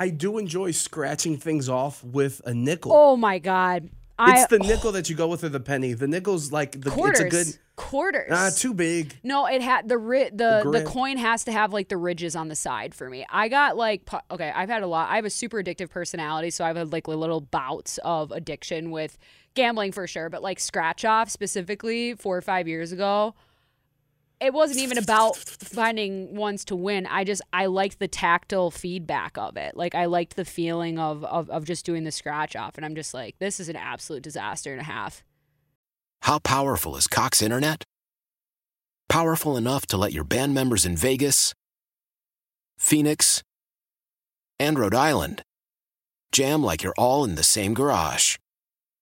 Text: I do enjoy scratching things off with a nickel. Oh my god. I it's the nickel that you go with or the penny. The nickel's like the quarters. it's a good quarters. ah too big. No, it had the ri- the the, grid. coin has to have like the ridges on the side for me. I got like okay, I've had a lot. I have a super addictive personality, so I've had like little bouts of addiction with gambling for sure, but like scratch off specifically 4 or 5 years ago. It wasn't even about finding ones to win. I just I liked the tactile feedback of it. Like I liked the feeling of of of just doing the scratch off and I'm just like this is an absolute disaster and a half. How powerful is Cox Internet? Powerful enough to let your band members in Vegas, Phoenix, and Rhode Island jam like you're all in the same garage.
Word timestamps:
I 0.00 0.08
do 0.08 0.38
enjoy 0.38 0.70
scratching 0.70 1.36
things 1.36 1.68
off 1.68 2.02
with 2.02 2.40
a 2.46 2.54
nickel. 2.54 2.90
Oh 2.92 3.18
my 3.18 3.38
god. 3.38 3.90
I 4.18 4.40
it's 4.40 4.46
the 4.46 4.58
nickel 4.70 4.92
that 4.92 5.10
you 5.10 5.14
go 5.14 5.28
with 5.28 5.44
or 5.44 5.50
the 5.50 5.60
penny. 5.60 5.92
The 5.92 6.08
nickel's 6.08 6.50
like 6.50 6.80
the 6.80 6.90
quarters. 6.90 7.20
it's 7.20 7.20
a 7.20 7.28
good 7.28 7.58
quarters. 7.76 8.30
ah 8.32 8.50
too 8.56 8.72
big. 8.72 9.14
No, 9.22 9.44
it 9.46 9.60
had 9.60 9.90
the 9.90 9.98
ri- 9.98 10.30
the 10.30 10.62
the, 10.64 10.70
grid. 10.70 10.86
coin 10.86 11.16
has 11.18 11.44
to 11.44 11.52
have 11.52 11.74
like 11.74 11.88
the 11.88 11.98
ridges 11.98 12.34
on 12.34 12.48
the 12.48 12.56
side 12.56 12.94
for 12.94 13.10
me. 13.10 13.26
I 13.30 13.48
got 13.48 13.76
like 13.76 14.08
okay, 14.30 14.50
I've 14.54 14.70
had 14.70 14.82
a 14.82 14.86
lot. 14.86 15.10
I 15.10 15.16
have 15.16 15.26
a 15.26 15.30
super 15.30 15.62
addictive 15.62 15.90
personality, 15.90 16.48
so 16.48 16.64
I've 16.64 16.76
had 16.76 16.92
like 16.92 17.06
little 17.06 17.42
bouts 17.42 17.98
of 18.02 18.32
addiction 18.32 18.90
with 18.90 19.18
gambling 19.52 19.92
for 19.92 20.06
sure, 20.06 20.30
but 20.30 20.42
like 20.42 20.60
scratch 20.60 21.04
off 21.04 21.28
specifically 21.28 22.14
4 22.14 22.38
or 22.38 22.40
5 22.40 22.68
years 22.68 22.92
ago. 22.92 23.34
It 24.40 24.54
wasn't 24.54 24.80
even 24.80 24.96
about 24.96 25.36
finding 25.36 26.34
ones 26.34 26.64
to 26.66 26.76
win. 26.76 27.06
I 27.06 27.24
just 27.24 27.42
I 27.52 27.66
liked 27.66 27.98
the 27.98 28.08
tactile 28.08 28.70
feedback 28.70 29.36
of 29.36 29.56
it. 29.56 29.76
Like 29.76 29.94
I 29.94 30.06
liked 30.06 30.36
the 30.36 30.46
feeling 30.46 30.98
of 30.98 31.24
of 31.24 31.50
of 31.50 31.64
just 31.64 31.84
doing 31.84 32.04
the 32.04 32.10
scratch 32.10 32.56
off 32.56 32.76
and 32.76 32.84
I'm 32.84 32.94
just 32.94 33.12
like 33.12 33.38
this 33.38 33.60
is 33.60 33.68
an 33.68 33.76
absolute 33.76 34.22
disaster 34.22 34.72
and 34.72 34.80
a 34.80 34.84
half. 34.84 35.22
How 36.22 36.38
powerful 36.38 36.96
is 36.96 37.06
Cox 37.06 37.42
Internet? 37.42 37.84
Powerful 39.08 39.56
enough 39.56 39.86
to 39.86 39.96
let 39.96 40.12
your 40.12 40.24
band 40.24 40.54
members 40.54 40.86
in 40.86 40.96
Vegas, 40.96 41.52
Phoenix, 42.78 43.42
and 44.58 44.78
Rhode 44.78 44.94
Island 44.94 45.42
jam 46.32 46.62
like 46.62 46.82
you're 46.82 46.94
all 46.96 47.24
in 47.24 47.34
the 47.34 47.42
same 47.42 47.74
garage. 47.74 48.36